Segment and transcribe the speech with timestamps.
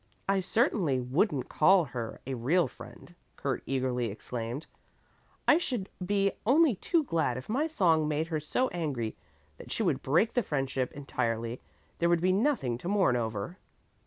[0.27, 4.65] I certainly wouldn't call her a real friend," Kurt eagerly exclaimed.
[5.47, 9.15] "I should be only too glad if my song made her so angry
[9.59, 11.61] that she would break the friendship entirely.
[11.99, 13.59] There would be nothing to mourn over."